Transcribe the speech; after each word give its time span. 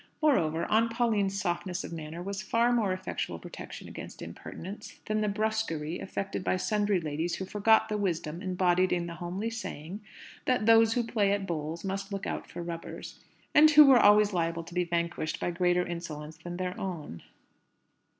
Moreover, 0.19 0.65
Aunt 0.65 0.91
Pauline's 0.91 1.39
softness 1.39 1.83
of 1.83 1.93
manner 1.93 2.23
was 2.23 2.41
a 2.41 2.45
far 2.45 2.71
more 2.73 2.91
effectual 2.91 3.37
protection 3.37 3.87
against 3.87 4.23
impertinence, 4.23 4.99
than 5.05 5.21
the 5.21 5.27
brusquerie 5.29 5.99
affected 5.99 6.43
by 6.43 6.57
sundry 6.57 6.99
ladies 6.99 7.35
who 7.35 7.45
forgot 7.45 7.87
the 7.87 7.99
wisdom 7.99 8.41
embodied 8.41 8.91
in 8.91 9.05
the 9.05 9.13
homely 9.13 9.51
saying, 9.51 10.01
that 10.45 10.65
"those 10.65 10.93
who 10.93 11.03
play 11.03 11.31
at 11.33 11.45
bowls 11.45 11.85
must 11.85 12.11
look 12.11 12.25
out 12.25 12.47
for 12.49 12.63
rubbers;" 12.63 13.19
and 13.53 13.69
who 13.69 13.85
were 13.85 13.99
always 13.99 14.33
liable 14.33 14.63
to 14.63 14.73
be 14.73 14.83
vanquished 14.85 15.39
by 15.39 15.51
greater 15.51 15.85
insolence 15.85 16.35
than 16.37 16.57
their 16.57 16.75
own. 16.81 17.21